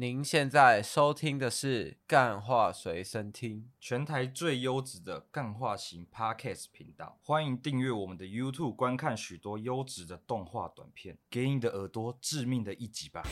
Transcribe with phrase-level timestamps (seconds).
[0.00, 7.18] 您现在收听的是《干话随身听》，全台最优质的干话型 Podcast 频道。
[7.22, 13.22] 欢迎订阅我们的 YouTube，观看许多优质的动画短片，给你的耳朵致命的一击吧！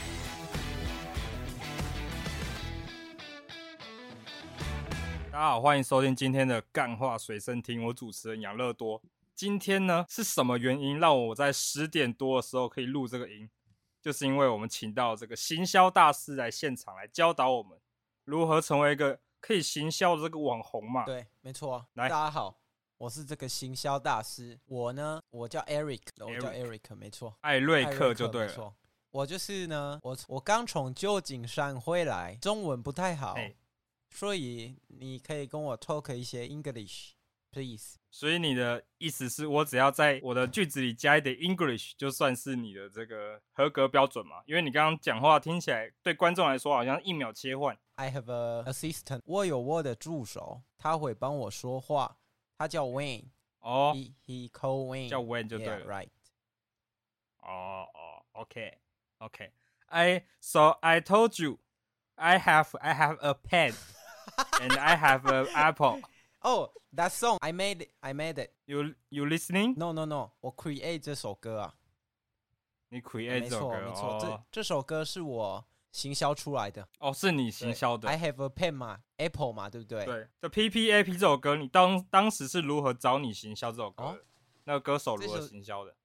[5.33, 9.01] 大家好，欢迎收听今天的《干话随身听》，我主持人养乐多。
[9.35, 13.49] 今天呢，是什么原因让我在十点多的时候可以录这个音？
[14.09, 17.79] 就是因为我们请到这个行销大师来现场来教导我们
[18.25, 21.05] 如何成为一个可以行销的这个网红嘛？
[21.05, 21.87] 对，没错。
[21.93, 22.59] 来，大家好，
[22.97, 24.59] 我是这个行销大师。
[24.65, 28.49] 我呢，我叫 Eric，我叫 Eric，没错，艾瑞克就对了。
[28.49, 28.75] 没错，
[29.11, 33.37] 我就是呢，我我刚从旧金山回来，中文不太好，
[34.09, 37.11] 所以你可以跟我 talk 一些 English。
[37.52, 44.42] Please，所以你的意思是我只要在我的句子里加一点 English，就算是你的这个合格标准嘛？
[44.48, 47.78] 因为你刚刚讲话听起来对观众来说好像一秒切换。
[47.94, 52.18] I have a assistant，我有我的助手，他会帮我说话，
[52.58, 53.26] 他叫 Wayne。
[53.60, 55.86] 哦，He he call Wayne，叫 Wayne 就对了。
[55.86, 56.10] Yeah, right。
[57.42, 58.80] 哦哦，OK
[59.20, 61.60] OK。I so I told you
[62.16, 63.76] I have I have a pen
[64.60, 66.02] and I have an apple。
[66.41, 67.91] Oh, that song I made it.
[68.01, 68.51] I made it.
[68.67, 69.75] You you listening?
[69.77, 70.31] No, no, no.
[70.41, 71.75] 我 create 这首歌啊。
[72.91, 73.81] 你 create 这首歌？
[73.81, 74.21] 没错，没错。
[74.21, 76.89] 这这首歌是我行销出来的。
[77.01, 78.09] 哦，是你行销的。
[78.09, 80.05] I have a pen 嘛，Apple 嘛，对不对？
[80.05, 80.29] 对。
[80.41, 84.25] 这 P P A P 这首歌，你当当时是如何找你行销这首歌的？
[84.65, 85.97] 那个歌手如何行销的？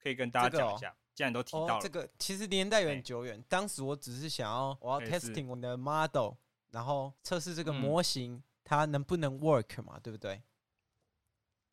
[0.00, 0.94] 可以跟大家讲一下。
[1.14, 3.42] 既然都提到了，这个其实年代有点久远。
[3.48, 6.34] 当时我只是想要，我要 testing 我的 model，
[6.70, 8.42] 然后测试这个模型。
[8.69, 9.99] 它能不能 work 嘛？
[9.99, 10.41] 对不对？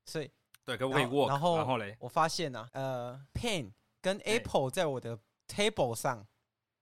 [0.07, 0.31] 所以
[0.65, 1.29] 对，可不可以 work？
[1.29, 6.27] 然后，然后嘞，我发现呢、啊，呃，pen 跟 apple 在我的 table 上啊、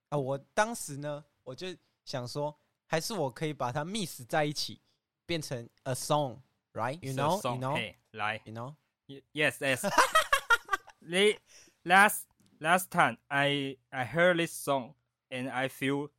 [0.09, 1.67] 呃，我当时呢，我就
[2.05, 4.81] 想说，还是我可以把它 mix 在一起，
[5.25, 7.95] 变成 a song，right？You know？You know？
[8.11, 11.39] 来，You know？Yes，Yes。The
[11.83, 12.25] last
[12.59, 14.93] last time I I heard this song
[15.29, 16.09] and I feel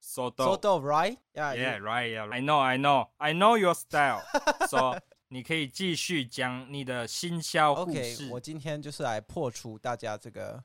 [0.00, 1.18] So dope, so dope, right?
[1.34, 2.10] Yeah, yeah, right.
[2.10, 4.22] Yeah, I know, I know, I know your style.
[4.68, 8.24] So 你可以继续讲你的行销故事。
[8.24, 10.62] OK，我今天就是来破除大家这个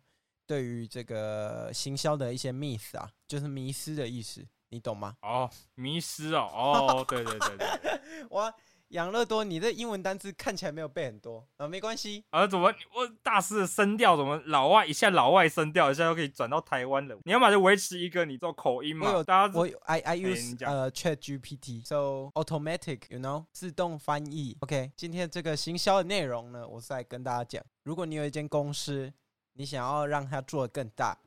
[0.47, 5.15] 对于这个行销的一些 myth 啊，就是迷失的意思，你懂吗？
[5.21, 8.53] 哦，迷失哦，哦，对对对对，我。
[8.95, 12.23] 养乐多，你的英文单词看起来没有背很多啊，没关系。
[12.29, 17.19] 啊，怎么我大师的声调怎么老外一下老外声调，一下又可以转到台湾了？
[17.25, 19.07] 你要么就维持一个你做口音嘛。
[19.07, 24.55] 我有，大家我 I I use 呃 Chat GPT，so automatic，you know，自动翻译。
[24.61, 29.11] OK，今天这个行销的内容呢，我是来跟大家讲，如果你有一间公司，
[29.53, 31.17] 你想要让它做得更大，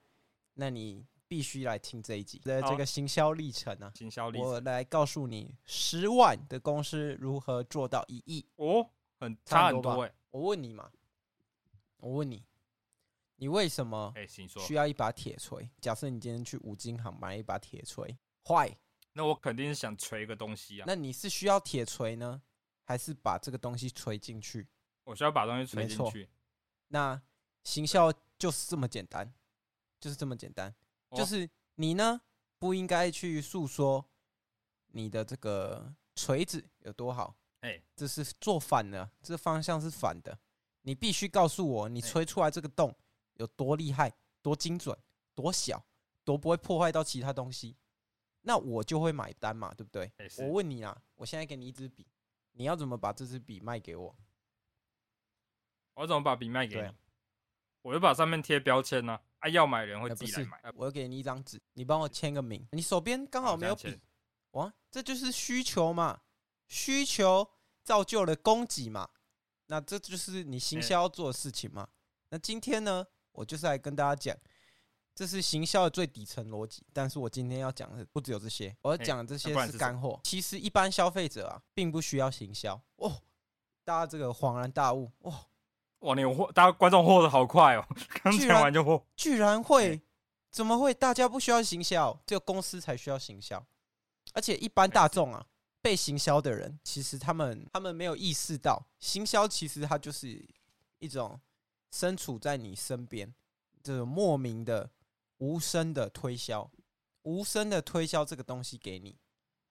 [0.54, 1.04] 那你。
[1.28, 3.92] 必须来听这一集的这个行销历程啊！
[3.94, 8.88] 行销历程，我来告诉你，十万的公司如何做到一亿哦，
[9.20, 10.12] 很差很多哎！
[10.30, 10.90] 我问你嘛，
[11.98, 12.42] 我问你，
[13.36, 14.12] 你为什么
[14.66, 15.70] 需要一把铁锤？
[15.80, 18.74] 假设你今天去五金行买一把铁锤，坏，
[19.12, 20.84] 那我肯定是想锤个东西啊。
[20.86, 22.40] 那你是需要铁锤呢，
[22.84, 24.66] 还是把这个东西锤进去？
[25.04, 26.28] 我需要把东西锤进去。
[26.88, 27.20] 那
[27.64, 29.30] 行销就是这么简单，
[30.00, 30.74] 就是这么简单。
[31.16, 32.20] 就是你呢，
[32.58, 34.04] 不应该去诉说
[34.88, 40.38] 你的这个锤子有多好，哎，这是做反了，这方向是反的。
[40.82, 42.94] 你必须告诉我，你锤出来这个洞
[43.34, 44.96] 有多厉害、多精准、
[45.34, 45.84] 多小、
[46.24, 47.76] 多不会破坏到其他东西，
[48.42, 50.10] 那我就会买单嘛，对不对？
[50.38, 52.06] 我问你啊，我现在给你一支笔，
[52.52, 54.16] 你要怎么把这支笔卖给我？
[55.94, 56.88] 我怎么把笔卖给你？
[57.82, 59.18] 我就把上面贴标签呢。
[59.40, 60.60] 啊，要买人会自己来买。
[60.74, 62.66] 我要给你一张纸，你帮我签个名。
[62.72, 63.96] 你手边刚好没有笔，
[64.50, 66.22] 哇，这就是需求嘛，
[66.66, 67.48] 需求
[67.84, 69.08] 造就了供给嘛，
[69.66, 71.88] 那这就是你行销要做的事情嘛。
[72.30, 74.36] 那今天呢，我就是来跟大家讲，
[75.14, 76.84] 这是行销的最底层逻辑。
[76.92, 80.18] 但是我今天要讲的不只有这些，我要讲的这些是干货。
[80.24, 83.22] 其实一般消费者啊，并不需要行销哦。
[83.84, 85.46] 大家这个恍然大悟哦。
[86.00, 87.84] 哇，你获，大家观众获的好快哦，
[88.22, 90.00] 刚讲完就货，居然会？
[90.50, 90.94] 怎么会？
[90.94, 93.64] 大家不需要行销，只有公司才需要行销。
[94.32, 95.44] 而且一般大众啊，
[95.82, 100.46] 被行销的人，其实他们他们没有意识到，行销其实它就是
[100.98, 101.40] 一种
[101.90, 103.34] 身处在你身边，
[103.82, 104.90] 这种莫名的、
[105.38, 106.70] 无声的推销，
[107.22, 109.16] 无声的推销这个东西给你。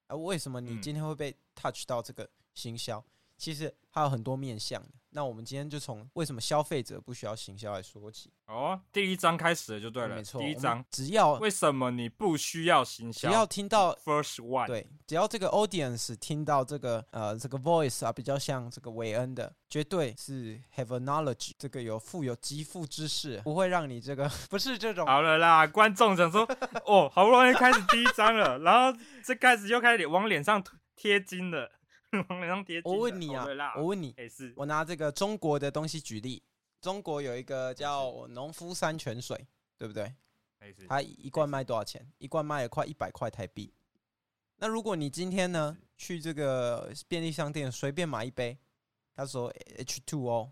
[0.08, 3.04] 而为什么你今天会被 touch 到这个行销？
[3.38, 4.90] 其实还有很多面向的。
[5.12, 8.32] 那我们今天就从为什么消费者不需要行销来说起。
[8.46, 10.40] 哦，第一章开始了就对了，没错。
[10.42, 13.28] 第一章只要为什么你不需要行销？
[13.28, 25.06] 只要听到 first one，对，只要这个 audience 听到这个呃这个 voice 啊，比较像这个韦恩的，绝对是 have a knowledge，这个有富有极富知识，不会让你这个 不是这种。
[25.06, 26.48] 好了啦，观众想说，
[26.86, 30.64] 哦，好不容易开始第一章了，然后这开始又开始往脸上
[30.96, 31.72] 贴金了。
[32.84, 33.46] 我问你啊，
[33.76, 34.16] 我问你，
[34.56, 36.42] 我拿这个中国的东西举例，
[36.80, 40.14] 中国有一个叫农夫山泉水，对不对？
[40.88, 42.10] 它一罐卖多少钱？
[42.18, 43.74] 一罐卖了快一百块台币。
[44.56, 48.58] 那如果你今天呢去这个便利商店随便买一杯，
[49.14, 50.52] 他说 H two O，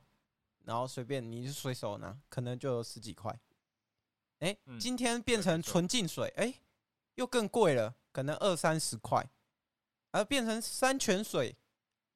[0.63, 3.35] 然后随便你就随手拿，可能就有十几块。
[4.39, 6.53] 哎，今天变成纯净水，哎，
[7.15, 9.27] 又更贵了，可能二三十块。
[10.15, 11.53] 而变成山泉水，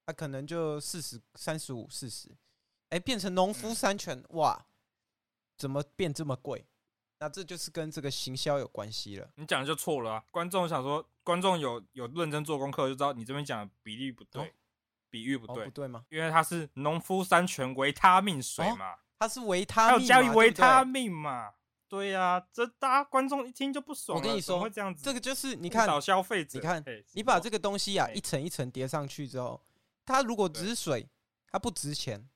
[0.06, 2.30] 它、啊、可能就四十、三十五、四十。
[2.92, 4.66] 哎，变成农夫山泉，哇，
[5.58, 6.66] 怎么变这么贵？
[7.20, 9.30] 那这就是跟这个行销有关系了。
[9.36, 10.24] 你讲的就错了啊！
[10.32, 14.48] 观众想说，观众有有认真做功课，就知道你这边讲的比例不对，哦、
[15.10, 16.06] 比喻不对、哦，不对吗？
[16.08, 21.54] 因为它是农夫山泉维他命水嘛，哦、它是维他命，还有加维他命嘛。
[21.90, 24.16] 对呀、啊，这大家观众一听就不爽。
[24.16, 29.60] 我跟你说，会这样子，这个就是你看找，消费者，你看，你把这个东西啊一层一层叠上去之后，
[30.06, 31.10] 它如果只是水，
[31.48, 32.30] 它不值钱，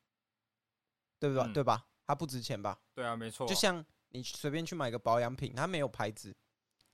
[1.19, 1.43] 对不对？
[1.43, 1.85] 嗯、对吧？
[2.07, 2.79] 它不值钱吧？
[2.95, 3.47] 对啊，没错。
[3.47, 6.35] 就像你随便去买个保养品，它没有牌子，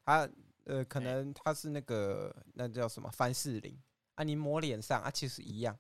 [0.04, 0.30] 它
[0.66, 3.82] 呃可能它是那个那叫什么凡士林
[4.16, 5.80] 啊，你抹脸上啊其实一样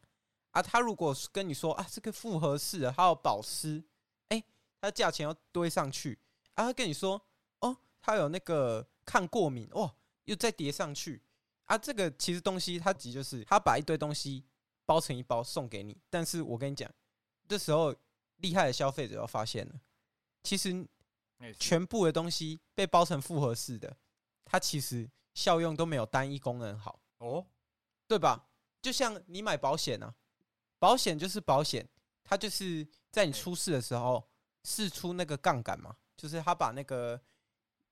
[0.51, 0.61] 啊。
[0.61, 3.83] 它如果跟你说啊这个复合式，还有保湿，
[4.29, 4.41] 哎，
[4.79, 6.17] 它价钱要堆上去。
[6.59, 7.21] 啊，他跟你说，
[7.61, 9.95] 哦，他有那个抗过敏，哇，
[10.25, 11.23] 又再叠上去
[11.63, 11.77] 啊。
[11.77, 14.43] 这个其实东西它其实就是他把一堆东西
[14.85, 16.91] 包成一包送给你，但是我跟你讲，
[17.47, 17.95] 这时候
[18.39, 19.79] 厉害的消费者要发现了，
[20.43, 20.85] 其实
[21.57, 23.95] 全部的东西被包成复合式的，
[24.43, 27.47] 它其实效用都没有单一功能好哦，
[28.05, 28.49] 对吧？
[28.81, 30.13] 就像你买保险啊，
[30.77, 31.87] 保险就是保险，
[32.21, 34.29] 它就是在你出事的时候
[34.65, 35.95] 试出那个杠杆嘛。
[36.19, 37.17] 就是他把那个，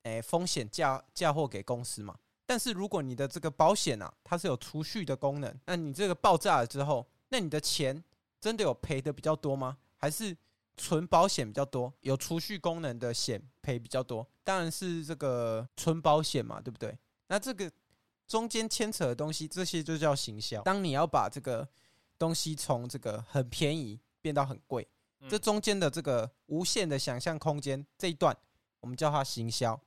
[0.03, 2.13] 诶、风险嫁嫁祸给公司嘛。
[2.45, 8.03] 但是如果你的这个保险啊，它是有储蓄的功能，那你这个爆炸了之后，那你的钱
[8.41, 9.77] 真的有赔的比较多吗？
[9.95, 10.35] 还是
[10.75, 14.27] 存保险比较多，有储蓄功能的险赔比较多？
[14.44, 16.97] 当然是这个存保险嘛，对不对？
[17.27, 17.71] 那这个
[18.27, 20.62] 中间牵扯的东西，这些就叫行销。
[20.63, 21.68] 当你要把这个
[22.18, 24.88] 东西从这个很便宜变到很贵。
[25.29, 28.37] 这中间的这个无限的想象空间这一段，
[28.81, 29.79] 我们叫它行销。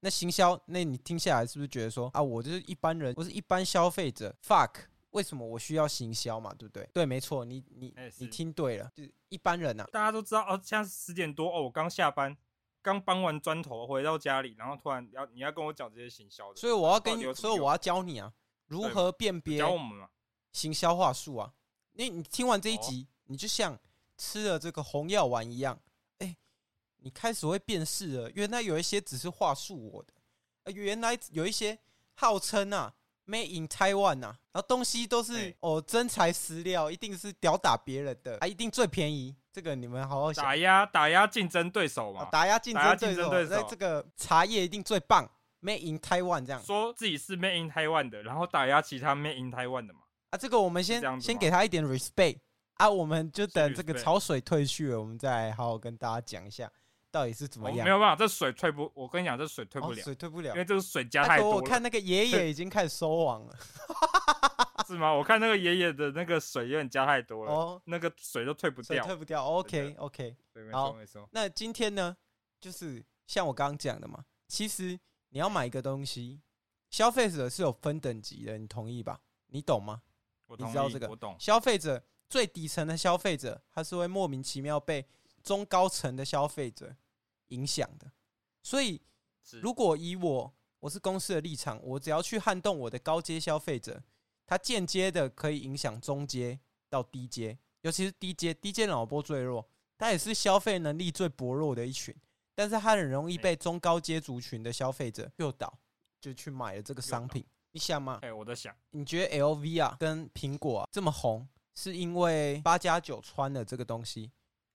[0.00, 4.72] 那行销，那你听下来是不是觉得说啊，我就是一般人，我是一般消费者，fuck，
[5.10, 6.52] 为什么我需要行销嘛？
[6.58, 6.88] 对不对？
[6.92, 9.86] 对，没错，你你你听对了，就是一般人呐。
[9.92, 12.36] 大家都知道哦，现在十点多哦，我刚下班，
[12.82, 18.32] 刚搬完砖头回到家里，然后突然要你要跟我讲这些行销的，所以我要跟你，所以我要教你啊，
[18.66, 20.08] 如何辨别教我们嘛，
[20.50, 21.54] 行销话术啊。
[21.92, 23.78] 你你听完这一集，你就像。
[24.22, 25.76] 吃了这个红药丸一样，
[26.18, 26.36] 哎、欸，
[26.98, 28.30] 你开始会辨识了。
[28.36, 30.12] 原来有一些只是话术我的，
[30.62, 31.76] 呃，原来有一些
[32.14, 32.94] 号称啊
[33.26, 39.34] ，Made in Taiwan 啊，然后东西都是、欸、哦真材实料，一定是吊打别人的，啊，一定最便宜。
[39.52, 40.44] 这个你们好好想。
[40.44, 43.50] 打压打压竞争对手嘛，打压竞争对手。
[43.50, 45.28] 那这个茶叶一定最棒
[45.60, 46.62] ，Made in Taiwan 这样。
[46.62, 50.00] 说自己是 Made in Taiwan 的，然后打压其他 Made in Taiwan 的嘛。
[50.30, 52.38] 啊，这个我们先先给他一点 respect。
[52.74, 56.70] 啊，我们就等这个潮水退去了，我们再好好跟大家讲一下
[57.10, 57.84] 到底是怎么样。
[57.84, 61.50] 没有办法，这水退不，我跟你讲，这水退不了，水退不了，因为这个水加太多。
[61.50, 63.56] 我看那个爷爷已经开始收网了，
[64.88, 65.12] 是吗？
[65.12, 69.44] 我看那个爷爷的那个水有点加太多了，哦，那个水都退不掉，退不掉。
[69.44, 70.36] OK，OK，
[70.72, 70.96] 好，
[71.30, 72.16] 那今天呢，
[72.60, 74.98] 就是像我刚刚讲的嘛，其实
[75.28, 76.40] 你要买一个东西，
[76.90, 79.20] 消费者是有分等级的，你同意吧？
[79.48, 80.02] 你懂吗？
[80.46, 81.08] 我同意，你知道这个？
[81.08, 81.36] 我懂。
[81.38, 82.02] 消费者。
[82.32, 85.06] 最底层的消费者，他是会莫名其妙被
[85.42, 86.96] 中高层的消费者
[87.48, 88.10] 影响的。
[88.62, 89.02] 所以，
[89.60, 94.02] 如果以我我是公司的立场，我只要去撼动我的高阶消费者，
[94.46, 96.58] 他间接的可以影响中阶
[96.88, 102.16] 到低阶，尤其是低阶，低阶脑波最弱，他也是消费能力最薄弱的一群，
[102.54, 105.78] 但是他很容易被中高阶族群的消费者诱导，
[106.18, 107.44] 就去买了这个商品。
[107.72, 108.20] 你想吗？
[108.22, 111.46] 哎，我在想，你觉得 LV 啊跟苹果啊这么红？
[111.74, 114.30] 是因为八加九穿的这个东西，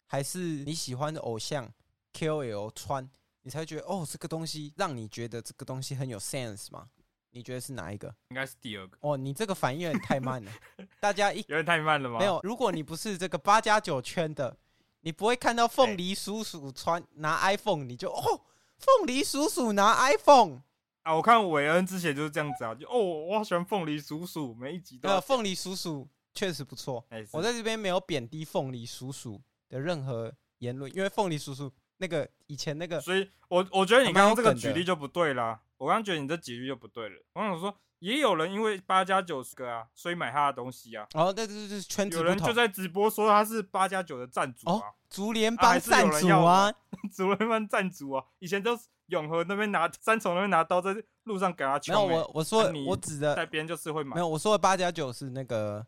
[0.06, 1.72] 还是你喜欢的偶像
[2.14, 3.10] KOL 穿，
[3.44, 6.88] 你才觉得哦，这个东西让你觉得这个东西很有 sense 吗？
[7.32, 8.08] 你觉得是哪一个？
[8.30, 8.98] 应该是第二个。
[9.02, 10.52] 哦，你这个反应有点太慢了，
[11.00, 12.18] 大家一有点太慢了吗？
[12.18, 14.58] 没有，如果你不是这个八加九圈的，
[15.02, 18.42] 你不会看到凤梨叔叔穿拿 iPhone，你就哦，
[18.78, 20.64] 凤梨叔叔拿 iPhone
[21.04, 21.16] 啊！
[21.16, 25.08] 我看韦恩之前就是这样子啊，就哦，我好喜欢凤梨叔叔，每一集都。
[25.08, 27.04] 呃，凤梨叔叔确实不错。
[27.10, 35.60] 欸、我在这边没有贬低凤梨叔叔的任何言论，因为凤梨叔叔那个以前那个，所以我我觉得你刚刚这个举例就不对啦。
[35.78, 37.16] 我刚刚觉得你这几句就不对了。
[37.34, 41.08] 我想说，也有人因为八加九个啊，所以买他的东西啊。
[41.16, 46.72] 哦，对对对，圈子有人就在直播说他是八加九的赞主啊，哦、竹联帮赞助啊，
[47.16, 48.24] 竹联帮赞主啊。
[48.40, 52.08] 以前都是永和那边拿三重那边拿刀在路上给他抢、欸。
[52.08, 54.16] 没有，我我说、啊、我指的在别人就是会买。
[54.16, 55.86] 没有，我说的八加九是那个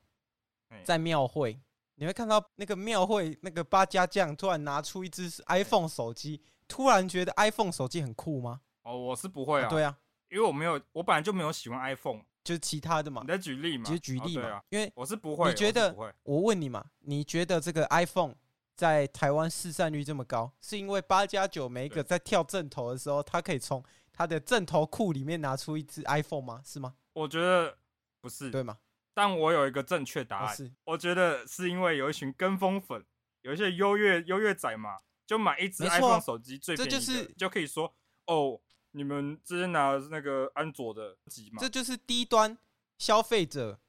[0.84, 1.62] 在庙会，欸、
[1.96, 8.62] 你会看到那个庙会那个八家将突然拿出一支 iPhone 手机，欸、突然觉得 iPhone 手机很酷吗？
[8.84, 9.70] 哦，我是不会啊，啊。
[9.70, 9.98] 对啊，
[10.30, 13.22] 因为我没有，我本来就没有喜欢 iPhone，就是其他的嘛。
[13.22, 13.84] 你在举例嘛？
[13.86, 14.44] 其实举例嘛。
[14.44, 15.50] 哦啊、因为我是不会。
[15.50, 15.94] 你觉得？
[15.94, 18.36] 我，我问你嘛，你觉得这个 iPhone
[18.76, 23.84] 在台湾市占率这么高，是因为八加九每一个在跳正头的时候，他可以从
[24.14, 26.62] 他的正头库里面拿出一支 iPhone 吗？
[26.66, 26.96] 是吗？
[27.14, 27.78] 我觉得
[28.22, 28.78] 不是，对吗？
[29.20, 33.06] 但我有一个正确答案，是我觉得是因为有一群跟风粉，
[33.42, 34.98] 有一些优越优越仔嘛，
[35.28, 37.94] 就买一只 iPhone 手机最便宜的，这就是就可以说
[38.28, 38.62] 哦。
[38.92, 41.58] 你们之前拿那个安卓的机嘛？
[41.60, 42.58] 这就是低端
[42.98, 43.80] 消费者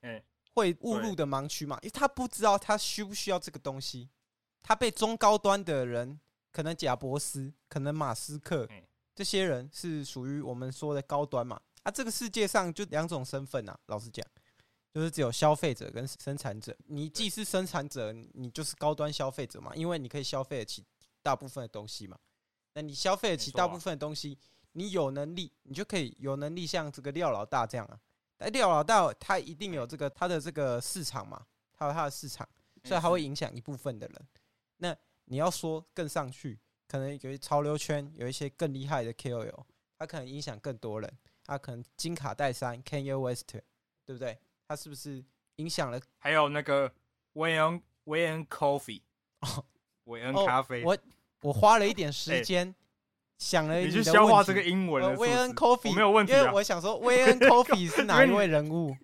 [0.53, 4.11] 会误入的盲区嘛，因为他不知道他需不需要这个东西，
[4.63, 6.21] 他被中高端的人，
[6.53, 8.69] 可能贾伯斯，可能马斯克，
[9.15, 11.59] 这些人是属于我们说的高端嘛。
[11.83, 14.23] 啊，这个世界上就两种身份啊，老实讲，
[14.92, 16.76] 就是只有消费者跟生产者。
[16.87, 20.85] 你既是生产者，你就是高端消费者嘛，因为你可以消费得起
[21.23, 22.18] 大部分的东西嘛。
[22.75, 24.38] 那你消费得起大部分的东西。
[24.73, 28.00] 你有能力，你就可以有能力像这个廖老大这样啊。
[28.37, 32.49] 但廖老大他一定有这个他的这个市场嘛，他有他的市场，
[32.85, 34.28] 所以他会影响一部分的人。
[34.76, 36.56] 那你要说更上去，
[36.87, 39.64] 可能有些潮流圈有一些更厉害的 KOL，
[39.99, 41.18] 他可能影响更多人。
[41.44, 44.38] 他可能金卡戴珊 Kanye West，对不对？
[44.71, 45.21] 他是不是
[45.57, 46.00] 影响了？
[46.21, 46.93] 还有那个
[47.33, 49.03] 维恩维恩 Coffee
[49.41, 49.65] 哦，
[50.05, 50.85] 维恩咖啡。
[50.85, 50.97] 我
[51.43, 52.69] 我花了一点时间。
[52.69, 52.75] 欸
[53.37, 55.17] 想了你，你去消化这个英文了。
[55.17, 58.95] 威恩 Coffee 没有问题，因为我想说维恩 Coffee 是哪一位人物？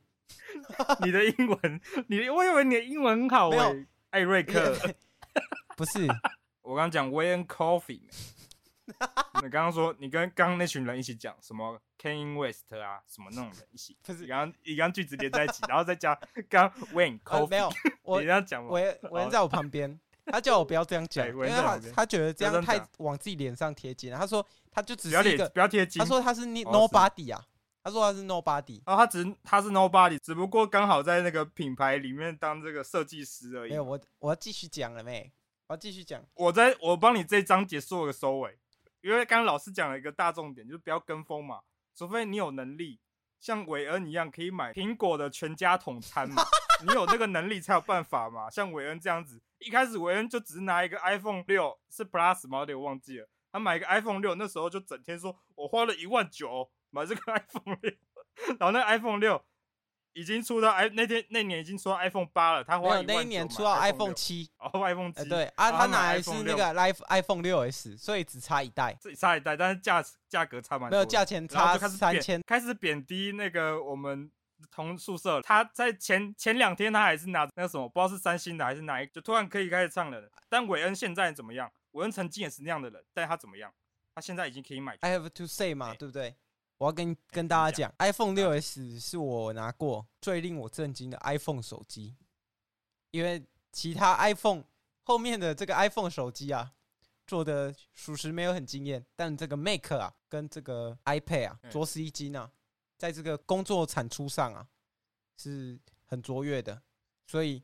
[1.03, 4.77] 你的英文，你我以为你的英文很好哎、欸，艾瑞克，
[5.75, 6.07] 不是，
[6.61, 8.03] 我刚刚讲威恩 Coffee，
[9.43, 17.71] 你刚刚说你跟刚刚那群人一起讲什么 Kanye West 啊，什么那种人一起，就是，刚刚你刚句子连在一起，然后再加刚威恩 Coffee，没有，
[18.03, 19.99] 我 你这样讲，威威恩在我旁边。
[20.29, 24.19] 他叫我不要这样讲，因为他他觉得这样太往自己脸上贴金了。
[24.19, 26.01] 他说他就只是一个不要贴金。
[26.01, 27.41] 他说他是 nobody 啊，
[27.85, 28.81] 他说他是 nobody。
[28.87, 33.71] 哦，他只是他是 nobody，只不过刚好在那个品牌里面当这个设计师而已。
[33.71, 35.33] 没有，我我要继续讲了没？
[35.69, 36.21] 我要继续讲。
[36.35, 38.59] 我在我帮你这一章节做个收尾，
[39.07, 41.61] 因为刚刚老师讲了一个大重点，就是不要跟风嘛，
[41.95, 42.99] 除非你有能力
[43.39, 46.43] 像韦恩一样可以买苹果的全家桶餐嘛，
[46.85, 49.41] 你有这个能力才有办法嘛，像韦恩这样子。
[49.59, 52.59] 一开始韦恩就只是拿一个 iPhone 六，是 Plus 吗？
[52.59, 53.29] 有点忘记了。
[53.53, 57.93] 他买一个 iPhone 六，那时候就整天说，我花了一万九买这个 iPhone 六，
[58.59, 59.43] 然后那 iPhone 六
[60.17, 74.31] 已经出到 i 那天那年已经出到 iPhone 八了，他花那一年出到 iPhone 七，哦 iPhone 七，对啊，他拿的是那个 Life iPhone 六 S，所以只差一代，只差一代，但是价价格差蛮多，没有价钱差三千，开始贬低那个我们。
[74.71, 80.31] 同宿舍，他在前前两天他还是拿那个什么，不知道是三星的还是哪一个，就突然可以开始唱了。
[80.49, 81.71] 但韦恩现在怎么样？
[81.93, 83.71] 韦恩曾经也是那样的人，但他怎么样？
[84.15, 84.97] 他现在已经可以买。
[85.03, 86.35] I have to say 嘛，欸、对不对？
[86.79, 92.15] 我要跟跟大家讲，iPhone 六 S 是我拿过最令我震惊的 iPhone 手机，
[93.11, 93.43] 因为
[93.73, 94.65] 其他 iPhone
[95.03, 96.73] 后面的这个 iPhone 手机啊，
[97.27, 102.53] 做的属实没有很惊艳，但这个 Mac 啊，跟这个 iPad 啊，着实一惊啊。
[102.99, 104.67] 在这个工作产出上啊，
[105.37, 106.83] 是很卓越的，
[107.27, 107.63] 所以，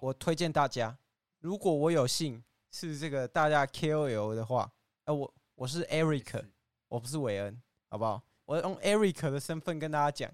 [0.00, 0.96] 我推荐大家，
[1.40, 4.72] 如果我有幸是这个大家 KOL 的话，
[5.04, 6.44] 呃，我我是 Eric，
[6.86, 8.22] 我不是韦恩，好不好？
[8.50, 10.28] 我用 Eric 的身份跟大家讲，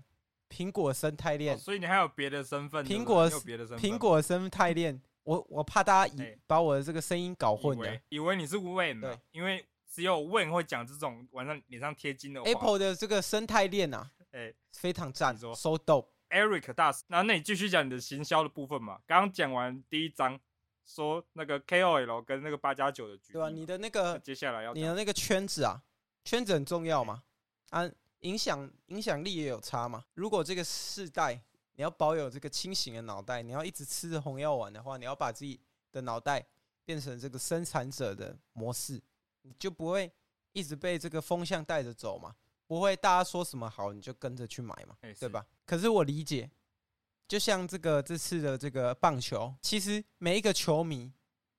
[0.48, 2.82] 苹果生态链，所以你还有别的身份？
[2.82, 12.40] 苹果苹果生态链，我我怕大家以把我的这个声音搞混了，以为你是对，因为只有 Wayne 会讲这种晚上脸上贴金的。
[12.40, 14.10] Apple 的这个生态链啊。
[14.32, 17.04] 哎，欸、非常赞，so dope，Eric 大师。
[17.08, 18.98] 那那你继续讲你的行销的部分嘛？
[19.06, 20.40] 刚刚讲完第一章，
[20.86, 23.50] 说那个 KOL 跟那个八加九的局，对吧、啊？
[23.50, 25.82] 你的那个接下来要你的那个圈子啊，
[26.24, 27.22] 圈子很重要嘛。
[27.70, 30.04] 啊，影响影响力也有差嘛。
[30.14, 31.34] 如果这个世代
[31.74, 35.60] 你要保有这个清醒的脑袋，你要一直吃着红药丸的话，你要把自己
[35.92, 36.44] 的脑袋
[36.84, 39.00] 变成这个生产者的模式，
[39.42, 40.10] 你就不会
[40.52, 42.34] 一直被这个风向带着走嘛，
[42.66, 45.44] 不会大家说什么好你就跟着去买嘛，对吧？
[45.66, 46.50] 可是我理解，
[47.28, 51.12] 就像这个这次的这个棒球，其实每一个球迷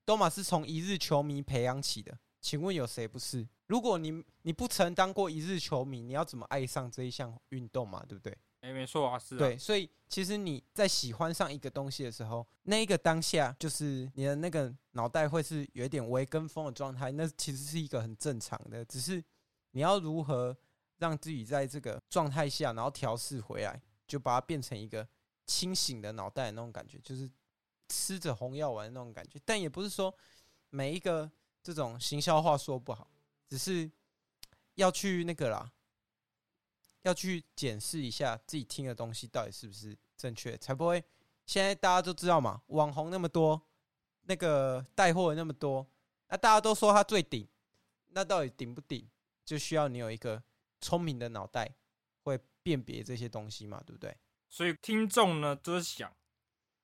[0.04, 3.48] 都嘛是从一日球迷培养起的，请问有谁不是？
[3.68, 8.04] 如果你你不曾当过一日球迷，你要怎么爱上这一项运动嘛？
[8.08, 8.32] 对不对？
[8.62, 9.38] 哎、欸，没错啊，是啊。
[9.38, 18.84] 对，所以其实你在喜欢上一个东西的时候，那一个当下，就是你的那个脑袋会是有一点微跟风的状态，那其实是一个很正常的。
[18.86, 19.24] 只是
[19.72, 20.58] 你要如何
[20.98, 25.08] 让自己在这个状态下，然后调试回来，就把它变成一个
[25.46, 27.30] 清醒的脑袋的那种感觉，就是
[27.90, 29.40] 吃着红药丸的那种感觉。
[29.46, 30.14] 但也不是说
[30.70, 31.30] 每一个
[31.62, 33.08] 这种行销话说不好。
[33.50, 33.90] 只是
[34.76, 35.72] 要去那个啦，
[37.04, 41.04] 要去检视一下自己听的东西到底是不是正确，才不会。
[41.46, 43.62] 现在大家都知道嘛，网红那么多，
[44.24, 45.88] 那个带货那么多，
[46.28, 47.48] 那大家都说他最顶，
[48.08, 49.08] 那到底顶不顶？
[49.46, 50.44] 就需要你有一个
[50.82, 51.74] 聪明的脑袋，
[52.24, 54.14] 会辨别这些东西嘛，对不对？
[54.50, 56.14] 所以听众呢，就是想，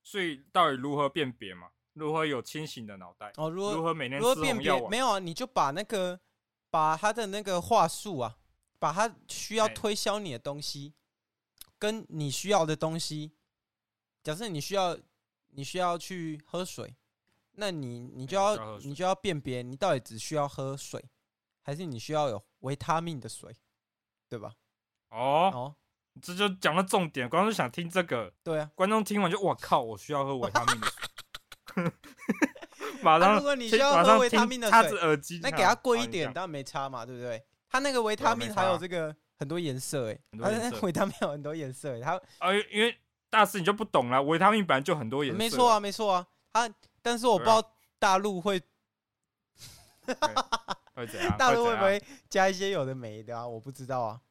[0.01, 1.71] 所以到底如何辨别嘛？
[1.91, 3.33] 如何有清醒的脑袋？
[3.35, 4.87] 哦，如何如何每天如何辨别？
[4.87, 6.17] 没有啊，你就把那个。
[6.73, 8.35] 把他的那个话术啊，
[8.79, 10.95] 把他需要推销你的东西，
[11.77, 13.33] 跟你需要的东西，
[14.23, 14.97] 假设你需要
[15.49, 16.95] 你需要去喝水，
[17.51, 21.11] 那你你就要你就要辨别，你到底只需要喝水，
[21.61, 23.55] 还是你需要有维他命的水，
[24.27, 24.55] 对吧？
[25.09, 25.75] 哦哦，
[26.23, 31.03] 这就讲到重点，观众想听这个，对啊，观众听完就我靠，我需要喝维他命的水。
[33.03, 37.43] 马上，如果你需要喝维他命的水，耳机，那给他贵一点，当然没差嘛，对不对？
[37.69, 40.17] 他那个维他命还有这个很多颜色，哎，
[40.81, 42.97] 维他命有很多颜色，他呃，因为
[43.29, 46.69] 大师你就不懂了，维他命本来就很多颜色，没错啊，没错啊，他，
[47.01, 47.61] 但是我不知道
[47.99, 48.61] 大陆会，
[50.95, 51.35] 会怎样？
[51.37, 53.47] 大陆会不会加一些有的没的啊？
[53.47, 54.21] 我不知道啊。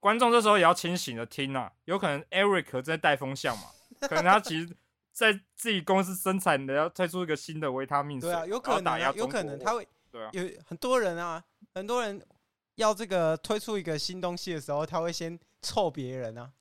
[0.00, 3.64] 观众这时候也要清醒的听啊，有可能 Eric 在带风向嘛，
[4.00, 4.76] 可能他其实。
[5.12, 12.20] 在自己公司生产的要推出一个新的维他命水，对啊，有可能、啊，有可能他会，对啊，有很多人啊，很多人
[12.76, 16.52] 要这个推出一个新东西的时候，他会先臭别人啊，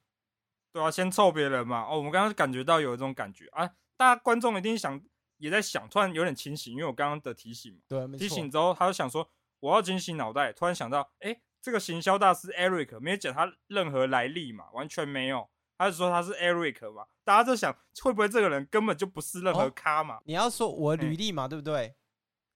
[0.74, 1.88] 对啊，先臭别人嘛。
[1.90, 5.02] 哦，我们刚刚感觉到有一种感觉啊，大家观众一定想
[5.38, 9.30] 也在想，突然有点清醒，因为我刚刚的提醒嘛，对，提醒之后他就想说
[9.62, 15.50] 我要清醒脑袋，突然想到，哎、欸，这个行销大师 Eric 没有讲他任何来历嘛，完全没有。
[15.82, 17.08] 他是说他是 Eric 嘛？
[17.24, 20.18] 大家就想会不会这个人根本就不是任何咖嘛？
[20.18, 21.96] 哦、你要说我履历嘛，欸、对不对？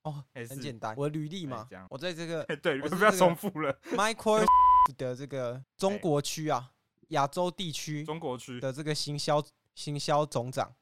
[0.04, 3.74] 哦，很简单，我履历嘛，我在这个，欸、对，不要重复了。
[3.86, 4.46] Microsoft
[4.96, 6.74] 的这个中国区啊，
[7.08, 10.76] 亚、欸、洲地区，中国区的这个行销行销总长。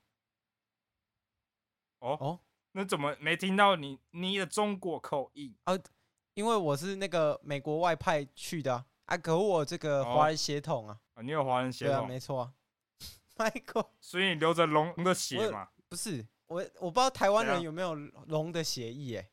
[1.99, 2.39] 哦哦，
[2.73, 5.79] 那怎么没听到你你的中国口音啊？
[6.33, 10.97] 因为我是那个美国外派去的啊，啊可我这个华人血统啊。
[11.15, 11.95] 啊，你有华人血统？
[11.95, 12.53] 对啊，没错啊。
[13.37, 15.67] Michael，所以你流着龙的血嘛？
[15.89, 17.95] 不是，我我不知道台湾人有没有
[18.27, 19.29] 龙的血液诶。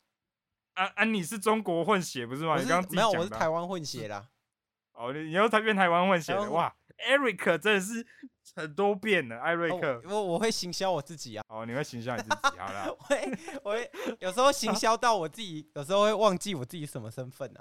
[0.74, 2.56] 啊啊，你是中国混血不是吗？
[2.56, 4.28] 是你刚刚没有，我是台湾混血啦。
[4.92, 6.74] 哦，你你又台变台湾混血了哇
[7.08, 8.06] ！Eric 真的是
[8.54, 10.02] 很多变的，艾瑞克。
[10.04, 11.44] 我我会行销我自己啊。
[11.48, 12.86] 哦，你会行销你自己，好了。
[12.90, 17.60] 我会我会有时候行销到我自己，有时候会忘记我自己什么身份呢？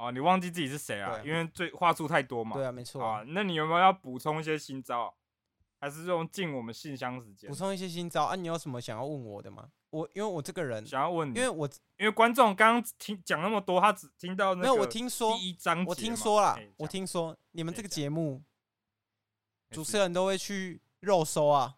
[0.00, 1.20] 哦，你忘记自己是谁啊？
[1.22, 2.56] 因为最话术太多嘛。
[2.56, 3.22] 对啊，没错啊。
[3.26, 5.14] 那你有没有要补充一些新招？
[5.78, 7.50] 还是用进我们信箱时间？
[7.50, 8.34] 补充一些新招啊？
[8.34, 9.68] 你有什么想要问我的吗？
[9.90, 14.62] 我因为我这个人想要问你，因为我因为观众刚刚听讲那么多，他只听到那。
[14.62, 18.42] 没有，我听说第一章，我听说啦，我听说你们这个节目
[19.70, 21.76] 主持人都会去肉搜啊，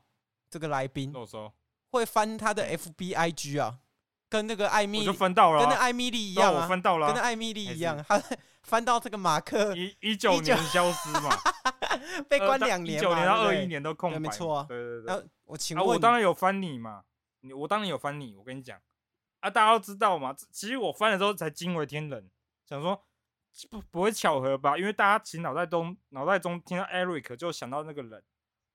[0.49, 1.53] 这个来宾肉搜
[1.91, 3.81] 会翻他的 FBIG 啊。
[4.33, 8.19] 跟那个艾米，我就分到了，跟那艾米丽一样啊，我分到了，跟那艾米丽一样，他
[8.63, 11.29] 翻到这个马克一一九年消失嘛，
[12.31, 14.61] 被关两年，一九年到二一年都空白，没错。
[14.61, 15.05] 啊，对对。
[15.05, 15.29] 对。
[15.45, 17.03] 我请问，我当然有翻你嘛，
[17.61, 18.81] 我当然有翻你，我跟你讲。
[19.41, 22.31] 啊，大家都知道嘛，其实我翻的时候才惊为天人，
[22.67, 23.05] 想说
[23.69, 24.79] 不不会巧合吧？
[24.79, 28.23] 因为大家其实脑袋中脑袋中听到 Eric 就想到那个人，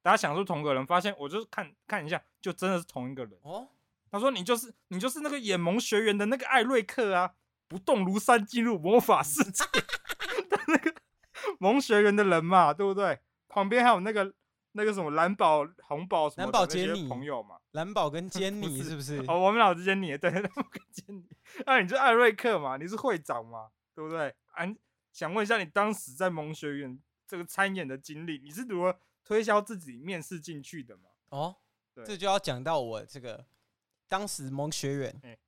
[0.04, 3.40] 大家想说同个人，发现我就是看看一下，就真的是同一个人。
[3.42, 3.68] 哦。
[4.12, 7.34] 他说：“你就是你就是那个演萌学园的那个艾瑞克啊，
[7.68, 10.94] 不动如山进入魔法世界的那个
[11.60, 13.20] 萌学园的人嘛，对不对？
[13.48, 14.34] 旁边还有那个
[14.74, 19.24] 那个什么蓝宝、红宝什么的那些朋友嘛，蓝宝跟 坚尼是不是？
[19.28, 21.26] 哦，我们俩之坚尼，对， 蓝宝跟坚尼。
[21.66, 22.78] 那你是艾瑞克嘛？
[22.78, 23.70] 你是会长嘛？
[23.96, 24.34] 对不对？
[24.52, 24.66] 啊，
[25.12, 31.10] 想问一下，你当时在萌学园这个参演的经历，你是如何推销自己面试进去的嘛？
[31.30, 31.56] 哦，
[31.96, 33.46] 对这就要讲到我这个
[34.08, 35.40] 当时萌学园，欸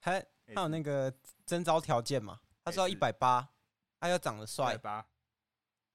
[0.00, 0.20] 他
[0.54, 1.12] 他有那个
[1.46, 3.48] 征招条件嘛，他说要一百八，
[4.00, 5.06] 他要长得帅，吧？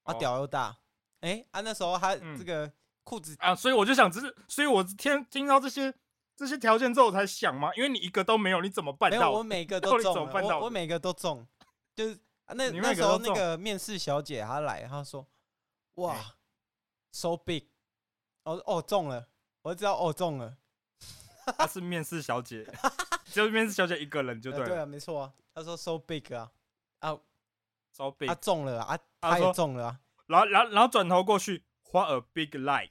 [0.04, 0.78] 啊屌又大，
[1.20, 2.72] 哎啊那时候他这个
[3.04, 5.92] 裤子啊，所以我就想，只是，所以我听听到这些
[6.34, 9.18] 这些条件之后，我才想嘛，因为你一个都没有，你怎么办到？
[9.18, 11.46] 没有，我每个 都中了，我我每个都中，
[11.94, 12.14] 就是
[12.46, 15.26] 啊那那时候那个面试小姐她来，她说
[15.96, 16.16] 哇
[17.12, 17.64] ，so big，
[18.44, 19.28] 哦哦中了，
[19.60, 20.56] 我知道哦中了，
[21.52, 22.66] 她是面试小姐。
[23.26, 25.32] 只有面试小姐一个人就对了，对啊，没错啊。
[25.54, 26.50] 他说 so big 啊，
[27.00, 27.18] 啊
[27.92, 30.00] ，so big，他中了啊，他也中了啊。
[30.26, 32.88] 然后，然后，然后转头过去，what a big lie，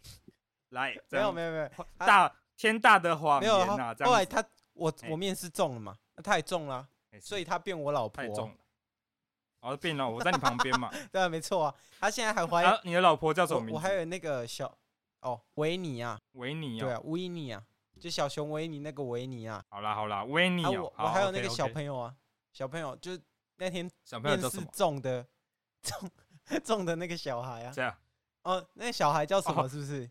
[0.70, 3.96] 来，没有，没有，没有，大天大的谎言啊！
[4.06, 4.44] 后来他，
[4.74, 6.88] 我我面试中了嘛，他也中了，
[7.20, 8.58] 所以他变我老婆，太重了。
[9.62, 10.92] 哦，变了，我在你旁边嘛。
[11.12, 11.76] 对啊，没错啊。
[12.00, 12.80] 他现在还怀疑。
[12.84, 13.74] 你的老婆叫什么名字？
[13.74, 14.78] 我还有那个小，
[15.22, 17.64] 哦，维尼啊，维尼啊，对啊，维尼啊。
[17.98, 22.16] 就小熊维尼那个维尼啊，好啦好啦，维尼、我我还有那个小朋友啊，
[22.54, 23.18] 小朋友就
[23.58, 23.90] 那天
[24.24, 25.26] 面试中的
[25.82, 26.12] 中
[26.64, 27.96] 中的那个小孩啊，这样
[28.44, 29.68] 哦，那个小孩叫什么？
[29.68, 30.10] 是不是？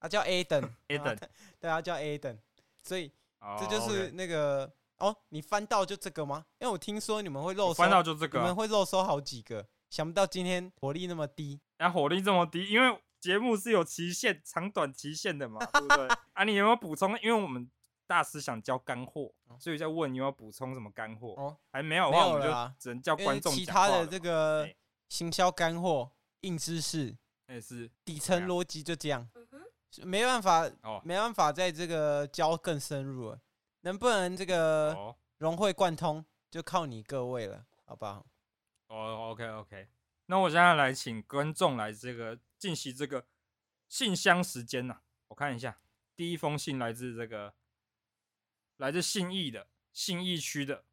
[0.00, 1.18] 啊，叫 Aden，Aden，
[1.60, 2.38] 对啊，叫 Aden，
[2.82, 3.12] 所以
[3.58, 6.44] 这就是那个哦，你翻到就这个吗？
[6.58, 13.00] 因为我听说你们会漏收，翻到就这个，你们会漏收好几个，想不到今天火力那么低，啊，火力这么低，因为。
[13.20, 16.08] 节目是有期限，长短期限的嘛，对不对？
[16.32, 17.16] 啊，你有没有补充？
[17.20, 17.70] 因为我们
[18.06, 21.34] 大师想教干货，所以在问你有没有补充什么干货？
[21.36, 23.52] 哦，还没有的话，我们就只能叫观众。
[23.52, 24.66] 其他的这个
[25.10, 27.14] 行销干货、硬知识，
[27.48, 29.28] 也是底层逻辑就这样，
[30.02, 30.70] 没办法，
[31.04, 33.40] 没办法在这个教更深入了。
[33.82, 38.24] 能不能这个融会贯通，就靠你各位了，好不好？
[38.88, 39.88] 哦，OK，OK。
[40.26, 42.38] 那我现在来请观众来这个。
[42.60, 43.26] 进行这个
[43.88, 45.80] 信箱时间呐、我看一下，
[46.14, 47.54] 第一封信来自这个
[48.76, 50.84] 来自信义的信义区的，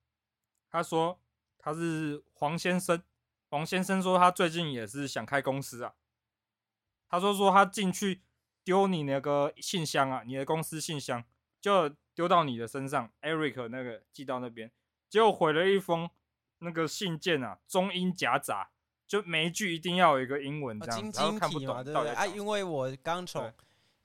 [0.69, 1.21] 他说
[1.59, 3.03] 他是黄先生，
[3.49, 5.95] 黄先生说他最近也是想开公司啊，
[7.09, 8.23] 他说说他进去
[8.63, 11.23] 丢你那个信箱啊，你的公司信箱
[11.59, 14.71] 就丢到你的身上，Eric 那个寄到那边，
[15.09, 16.09] 结果回了一封
[16.59, 18.71] 那个信件啊，中英夹杂。
[19.07, 22.11] 就每一句一定要有一个英文这样，晶晶体嘛，对不对？
[22.11, 23.51] 啊，因为我刚从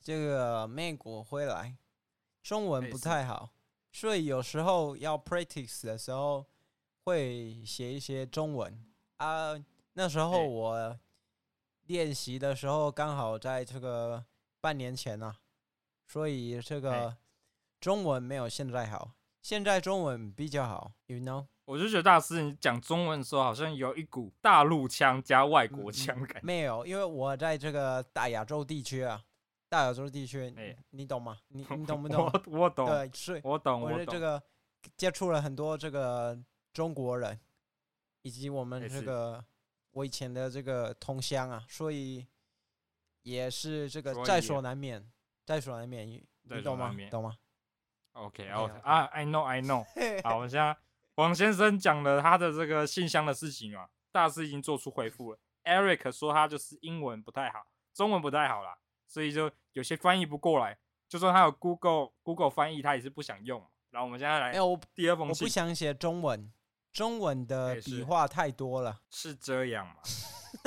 [0.01, 1.77] 这个美国回来，
[2.43, 3.51] 中文不太好，
[3.91, 6.47] 所以有时候要 practice 的时候
[7.05, 8.81] 会写一些中文
[9.17, 9.61] 啊。
[9.95, 10.99] 那时候我
[11.87, 14.25] 练习的时候刚好在这个
[14.61, 15.37] 半年前呢、啊，
[16.07, 17.17] 所以这个
[17.81, 19.11] 中文没有现在好，
[19.43, 21.47] 现在中文比较好，you know。
[21.73, 26.45] 我就觉得大师，你讲中文的时候好像有一股大陆腔加外国腔感、嗯。
[26.45, 29.25] 没有，因为我在这个大亚洲地区啊，
[29.71, 31.39] 大亚洲地区，欸、你懂吗？
[31.49, 32.27] 你 你懂不懂？
[32.27, 32.87] 我我懂。
[32.87, 33.81] 对，是，我懂。
[33.81, 34.43] 我是这个
[34.99, 36.39] 接触了很多这个
[36.75, 37.41] 中国人，
[38.21, 39.43] 以及我们这个
[39.93, 42.27] 我以前的这个同乡啊，所以
[43.23, 45.11] 也是这个在所难免，
[45.47, 46.23] 在所难免，你
[46.63, 46.95] 懂吗？
[47.11, 47.35] 懂吗
[48.13, 49.87] ？OK，OK，啊，I know，I know。
[50.23, 50.77] 好，我们现在。
[51.16, 55.38] 王先生讲了他的这个信箱的事情啊，大师已经做出回复了。
[55.64, 60.79] Eric 说他就是英文不太好，中文不太好啦，所以就有些翻译不过来。
[61.09, 63.62] 就算他有 Google Google 翻译，他也是不想用。
[63.90, 66.51] 然后我们现在来，哎，我第二封信，我不想写中文，
[66.90, 69.96] 中文的笔画太多了，是这样吗？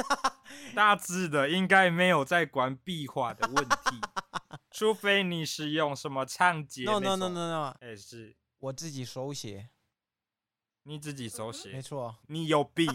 [0.75, 3.99] 大致的应该没有在管笔画的问题，
[4.69, 6.86] 除非你是用什么仓頡。
[6.86, 9.69] No no no no no，哎，是我自己手写。
[10.88, 12.88] 你自己手写，没错，你有病。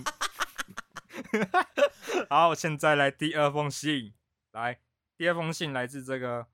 [2.31, 4.15] 好，现在来第二封信，
[4.53, 4.81] 来
[5.17, 6.47] 第二封信来自这个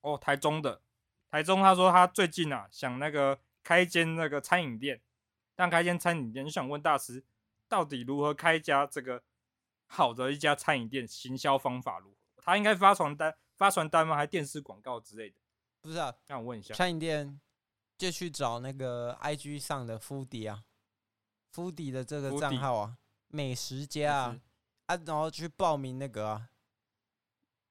[0.00, 0.80] 哦台中的
[1.30, 5.02] 台中，他说他最近啊想那个开一间那个餐饮店，
[5.54, 7.22] 但开一间餐饮店就想问大师，
[7.68, 9.22] 到底如何开一家这个
[9.86, 12.42] 好的一家餐饮店，行销方法如何？
[12.42, 14.16] 他应该发传单发传单吗？
[14.16, 15.36] 还电视广告之类的？
[15.82, 17.38] 不是啊，让我问一下餐饮店。
[17.98, 20.64] 就去找那个 IG 上的 Foodie 啊
[21.54, 24.40] ，Foodie 的这个账号啊，美食家啊，
[24.86, 26.50] 啊，然后去报名那个啊，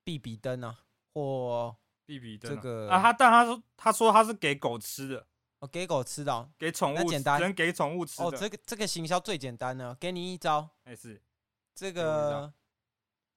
[0.04, 5.28] 比比登啊，或比比登这个啊，他但他说他说他是给狗吃的，
[5.60, 8.28] 哦，给狗吃的，哦，给宠物，简单，给宠物吃的。
[8.28, 11.22] 哦，这个这个行销最简单的，给你一招，哎是，
[11.76, 12.52] 这个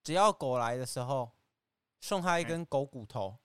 [0.02, 1.32] 只要狗来的时候，
[2.00, 3.38] 送他一根狗骨头。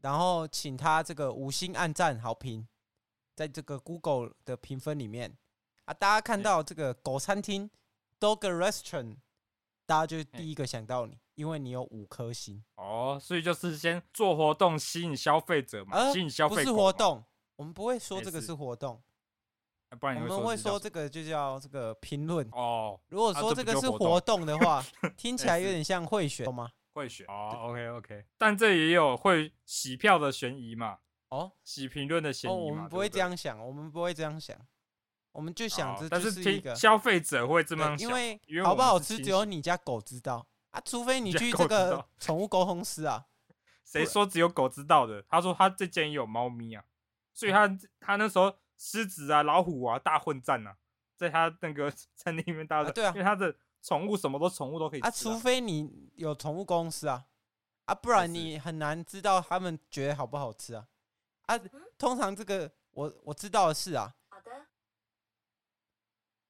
[0.00, 2.66] 然后请他这个五星按赞好评，
[3.34, 5.36] 在这个 Google 的评分里面
[5.84, 7.68] 啊，大家看到这个狗餐厅
[8.20, 9.16] Dog Restaurant，
[9.86, 12.62] 大家就第一个想到你，因为你有五颗星。
[12.76, 16.56] 哦，所以就是先做活动吸引消费者嘛，呃、吸引消费。
[16.56, 17.24] 不是活动，
[17.56, 19.02] 我们不会说这个是活动，
[19.98, 22.48] 不然你我们会说这个就叫这个评论。
[22.52, 24.84] 哦，如果说这个是活动的话，
[25.16, 26.70] 听起来有点像贿选吗？
[26.98, 30.98] 会选哦，OK OK，但这也有会洗票的嫌疑嘛？
[31.30, 32.54] 哦，洗评论的嫌疑？
[32.54, 34.56] 哦，我们不会这样想，我们不会这样想，
[35.32, 43.26] 我们就想着就是一个消费者会这么想，因为好不好吃只有你家狗知道啊，除非你去这个宠物沟通师啊。
[43.84, 45.22] 谁说只有狗知道的？
[45.28, 46.84] 他说他这间也有猫咪啊，
[47.32, 47.66] 所以他
[48.00, 50.76] 他那时候狮子啊、老虎啊大混战啊，
[51.16, 53.54] 在他那个 餐厅里面大，对啊，因为他的。
[53.82, 57.26] 宠物什么都宠物都可以吃啊，啊，除非你有宠物公司啊，
[57.84, 60.86] 啊，不然你很难知道他们觉得好不好吃啊，
[61.46, 61.58] 啊，
[61.96, 64.50] 通常这个我我知道的是啊，好的，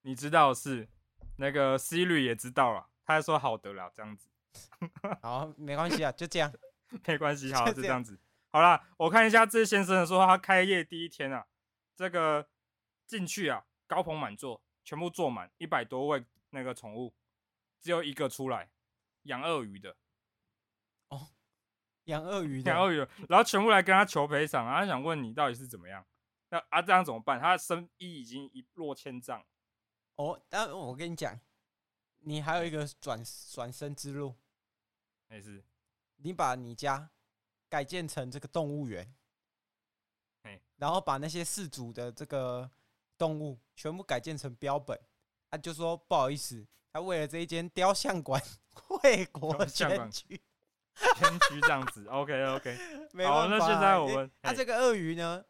[0.02, 0.88] 你知道的是
[1.36, 4.28] 那个 Siri 也知道了，他还说好的了，这样子，
[5.22, 6.52] 好，没关系啊，就这样，
[7.06, 8.18] 没关系，好，就这样子，
[8.50, 11.46] 好啦，我看一下这先生说他开业第一天啊，
[11.94, 12.48] 这个
[13.06, 17.14] 进去啊，高朋满座，全部坐满一百多位那个宠物。
[17.80, 18.72] 只有一个出来
[19.22, 19.96] 养鳄鱼的
[21.10, 21.28] 哦，
[22.04, 24.80] 养鳄鱼的，养鳄鱼的，然后全部来跟他求赔偿啊！
[24.80, 26.04] 他想问你到底是怎么样？
[26.48, 27.38] 那啊这样怎么办？
[27.38, 29.46] 他的生意已经一落千丈
[30.16, 30.42] 哦。
[30.48, 31.40] 但我跟你讲，
[32.18, 34.34] 你还有一个转转身之路，
[35.28, 35.64] 没事，
[36.16, 37.10] 你把你家
[37.68, 39.14] 改建成这个动物园，
[40.78, 42.68] 然后把那些饲主的这个
[43.16, 45.00] 动物全部改建成标本，
[45.50, 46.66] 他、啊、就说不好意思。
[46.90, 48.42] 他为了这一间雕像馆，
[49.04, 50.40] 为国捐躯，
[51.16, 52.76] 捐躯这样子，OK OK。
[53.28, 55.44] 好，那现在我们他、欸啊、这个鳄鱼呢，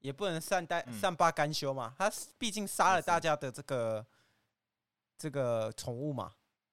[0.00, 1.94] 也不能善待善罢甘休嘛。
[1.96, 4.04] 他毕竟杀了大家的这个
[5.16, 6.32] 这个宠物嘛，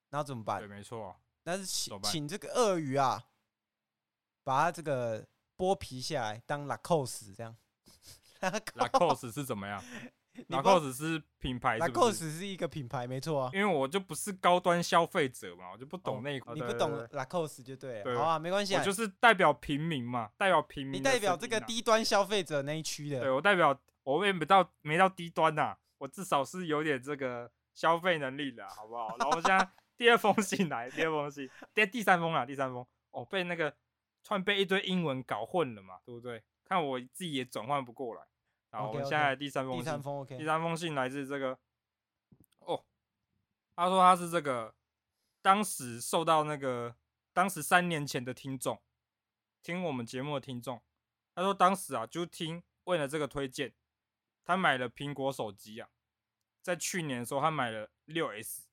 [0.09, 0.59] 然后怎么办？
[0.59, 1.15] 对，没错。
[1.43, 3.23] 但是请请这个鳄鱼啊，
[4.43, 7.55] 把它这个剥皮下来当拉扣斯这样。
[8.73, 9.83] 拉扣斯是怎么样？
[10.47, 13.51] 拉蔻斯是品牌是是，一个品牌，没错啊。
[13.53, 16.55] 因为我就不是高端消费者嘛，我就不懂那一块、哦。
[16.55, 18.03] 你不懂拉蔻斯就对了。
[18.03, 18.79] 对，好啊，没关系啊。
[18.79, 20.97] 我就是代表平民嘛，代表平民、啊。
[20.97, 23.19] 你代表这个低端消费者那一区的。
[23.19, 29.15] 对，我代表，我也没到没到低端呐、啊，我至少是有点这个消费能力的，好不好？
[29.19, 32.85] 然后现在 第二封信来，第二封信，第第三封啊，第三封。
[33.11, 33.71] 哦，被那个
[34.23, 36.43] 突然被一堆英文搞混了嘛，对不对？
[36.63, 38.21] 看我自己也转换不过来。
[38.71, 39.83] 好，我们现在第三封信。
[39.83, 40.37] 第三封，OK。
[40.37, 41.57] 第三封信来自这个，
[42.59, 42.85] 哦，
[43.75, 44.75] 他说他是这个
[45.41, 46.95] 当时受到那个
[47.33, 48.79] 当时三年前的听众，
[49.63, 50.79] 听我们节目的听众。
[51.33, 53.73] 他说当时啊，就听为了这个推荐，
[54.45, 55.89] 他买了苹果手机啊，
[56.61, 58.67] 在去年的时候他买了六 S。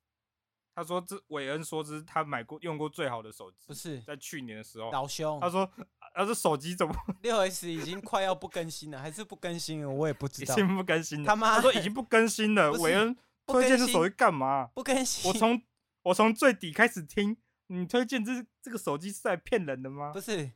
[0.74, 4.90] 他说这韦恩说这是他买过用过最好的手机，不是在去年的时候。
[4.90, 5.72] 老兄，他说。
[6.16, 9.90] 要是手机怎么 六 S 已经快要不更新了，还是不更新了？
[9.90, 10.54] 我也不知道。
[10.54, 11.26] 不更新了。
[11.26, 12.72] 他妈，他说已经不更新了。
[12.80, 13.14] 韦恩
[13.46, 14.70] 推荐这手机干嘛？
[14.74, 15.30] 不更新。
[15.30, 15.62] 我从
[16.02, 20.12] 我从最底开始听，你推荐这这个手机是在骗人的吗？
[20.12, 20.50] 不是，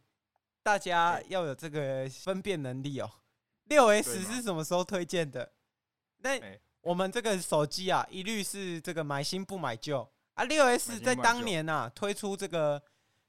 [0.62, 3.10] 大家要有这个分辨能力哦。
[3.64, 5.52] 六 S 是什么时候推荐的？
[6.22, 6.40] 那
[6.80, 10.44] 我们这个手机啊，一律是这个买新不买旧啊。
[10.44, 12.82] 六 S 在当年啊推出这个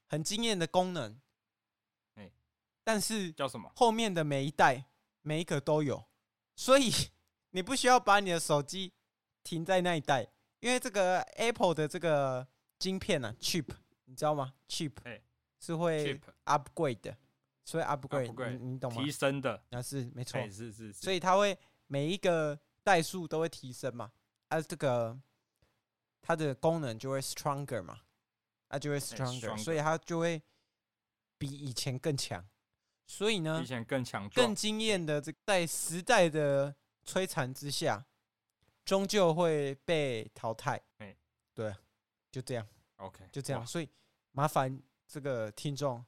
[0.08, 1.20] 很惊艳的功能。
[2.84, 3.70] 但是叫什么？
[3.76, 4.84] 后面的每一代
[5.22, 6.04] 每一个都有，
[6.56, 6.90] 所以
[7.50, 8.92] 你不需要把你的手机
[9.44, 10.26] 停在那一代，
[10.60, 12.46] 因为这个 Apple 的这个
[12.78, 13.66] 晶片呢、啊、，chip，
[14.06, 14.92] 你知道吗？chip
[15.60, 17.16] 是会 upgrade 的，
[17.64, 19.02] 所以 upgrade，你，你懂吗？
[19.02, 24.10] 提升的，那是没错，是是是，所以它会每一个代数都会提升嘛，
[24.48, 25.16] 啊，这个
[26.20, 28.00] 它的功能就会 stronger 嘛，
[28.68, 30.42] 啊，就会 stronger，所以它就会
[31.38, 32.44] 比以前更强。
[33.12, 36.74] 所以呢，以前更强壮、更惊艳的这在时代的
[37.06, 38.02] 摧残之下，
[38.86, 40.80] 终究会被淘汰。
[41.00, 41.14] 欸、
[41.52, 41.74] 对，
[42.30, 42.66] 就这样。
[42.96, 43.66] OK，就这样。
[43.66, 43.86] 所以
[44.30, 46.02] 麻烦这个听众，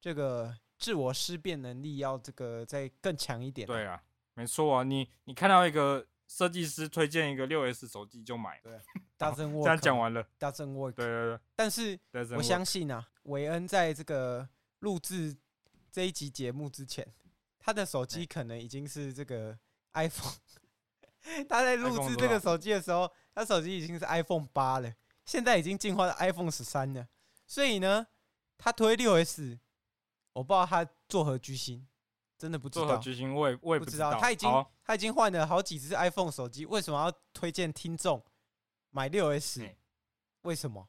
[0.00, 3.66] 这个自我思辨能力要这个再更强一点。
[3.66, 4.00] 对啊，
[4.34, 4.84] 没错啊。
[4.84, 8.60] 你你看到一个设计师推荐一个六 S 手机就买。
[8.62, 8.78] 对
[9.18, 9.64] ，Doesn't work。
[9.64, 10.92] 这样讲完了，Doesn't work。
[10.92, 11.40] 对对对。
[11.56, 11.98] 但是
[12.36, 14.48] 我相信啊，韦恩在这个
[14.78, 15.36] 录制。
[15.98, 17.04] 这一集节目之前，
[17.58, 19.58] 他的手机可能已经是这个
[19.94, 20.32] iPhone。
[21.50, 27.08] 他在录制这个手机的时候，他手机已经是 iPhone 八了，现在已经进化到 iPhone 十三了。
[27.48, 28.06] 所以呢，
[28.56, 29.58] 他推六 S，
[30.34, 31.84] 我不知道他作何居心，
[32.38, 32.86] 真的不知道。
[32.86, 34.14] 作何居心，我也我也不知道。
[34.20, 34.48] 他已经
[34.84, 38.24] 他已经换了好几只 iPhone 手机，为什么要推荐听众
[38.90, 39.76] 买六 S，欸
[40.42, 40.88] 为什么？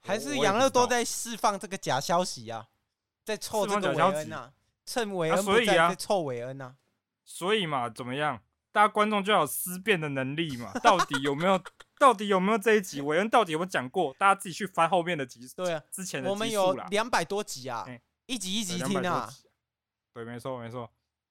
[0.00, 2.68] 还是我也养乐多在释放这个假消息啊，
[3.24, 4.52] 在凑这个韦恩啊，
[4.84, 6.76] 趁韦啊恩不在所以啊在凑韦恩啊。
[7.24, 8.40] 所以嘛，怎么样？
[8.70, 10.72] 大家观众就要有思辨的能力嘛。
[10.82, 11.60] 到底有没有？
[11.98, 13.00] 到底有没有这一集？
[13.00, 14.12] 韦恩到底有没有讲过？
[14.18, 15.54] 大家自己去翻后面的集数。
[15.56, 19.28] 对啊，之前的我们有两百多集啊欸，一集一集对听啊。
[19.30, 19.48] 集
[20.12, 20.90] 对，没错没错，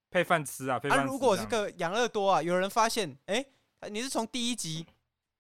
[0.09, 1.03] 配饭吃啊，配饭吃。
[1.03, 3.45] 啊，如果这个养乐多啊，有人发现，哎，
[3.89, 4.87] 你是从第一集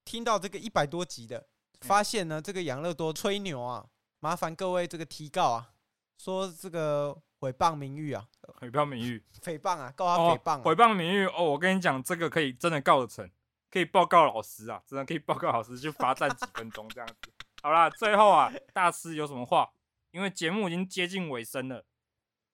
[0.03, 1.47] 听到这个一百多集的，
[1.81, 3.85] 发现呢这个养乐多吹牛啊，
[4.19, 5.71] 麻烦各位这个提告啊，
[6.17, 8.27] 说这个毁谤名誉啊，
[8.59, 13.29] 诽谤名誉，诽谤啊，告他哦诽谤啊，诽谤名誉哦，我跟你讲，这个可以真的告得成，
[13.69, 17.31] 可以报告老师啊，真的可以报告老师，就罚站几分钟这样子。
[17.61, 19.73] 好啦，最后啊，大师有什么话？
[20.11, 21.85] 因为节目已经接近尾声了，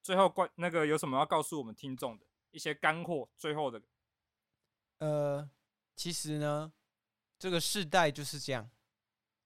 [0.01, 3.29] 最后关那个有什么要告诉我们听众的一些干货？
[3.37, 3.81] 最后的，
[4.99, 5.49] 呃，
[5.95, 6.71] 其实呢，
[7.37, 8.69] 这个世代就是这样，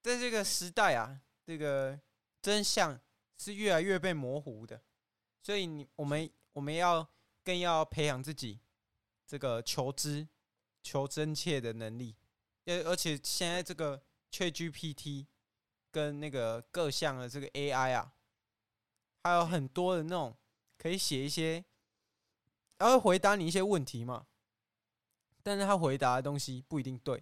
[0.02, 2.00] 在这个时代啊，这个
[2.42, 3.00] 真相
[3.44, 4.82] 是越来越被模糊的，
[5.42, 7.06] 所以你我们我们要
[7.44, 8.62] 更要培养自己
[9.28, 10.26] 这个求知、
[10.82, 12.16] 求真切的能力，
[12.66, 14.02] 而而且现在这个
[14.32, 15.26] ChatGPT
[15.92, 18.14] 跟那个各项的这个 AI 啊，
[19.24, 20.38] 还有很多的那种
[20.78, 21.66] 可以写一些，
[22.78, 24.28] 然后回答你一些问题嘛。
[25.46, 27.22] 但是他回答的东西不一定对，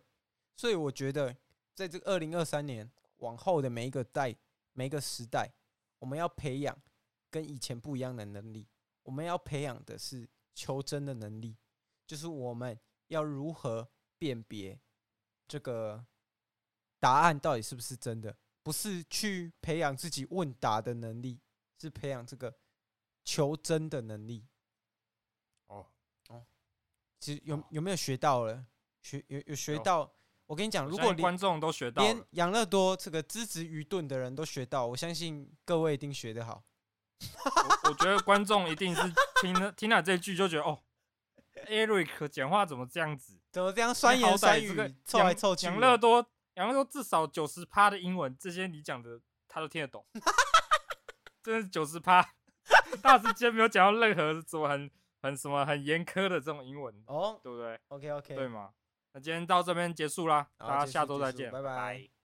[0.55, 1.35] 所以我觉得，
[1.73, 4.35] 在这个二零二三年往后的每一个代、
[4.73, 5.51] 每一个时代，
[6.01, 6.75] 我们要培养
[7.29, 8.67] 跟以前不一样的能力。
[9.03, 11.55] 我们要培养的是求真的能力，
[12.07, 13.87] 就是我们要如何
[14.17, 14.79] 辨别
[15.47, 16.03] 这个
[16.99, 21.39] 答案到底是不是真的，不是去培养自己问答的能力，
[21.77, 22.55] 是培养这个
[23.23, 24.47] 求真的能力。
[25.67, 25.87] 哦
[26.29, 26.45] 哦
[27.19, 28.65] 其实有有没有学到了？
[29.01, 30.11] 学有有学到？
[30.51, 36.61] 我跟你讲，如果连观众都学到连了，养乐多这个资质愚钝的人都学到，我相信各位一定学得好。
[37.85, 39.01] 我我觉得观众一定是
[39.41, 40.77] 听了 听了这句就觉得哦
[41.69, 43.39] ，Eric 讲话怎么这样子？
[43.49, 45.67] 怎么这样酸言酸语，凑来凑去？
[45.67, 50.05] 养乐多，养乐多至少九十趴的英文，这些你讲的他都听得懂，
[51.41, 52.33] 真的是九十趴。
[53.01, 54.91] 大师今天没有讲到任何什么很。
[55.23, 58.71] 很什么很严苛的这种英文哦，对不对？OK OK，对吗？
[59.13, 62.11] 那今天到这边结束啦，大家下周再见，拜拜。